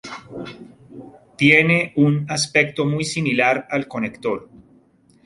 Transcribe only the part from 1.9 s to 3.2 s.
un aspecto muy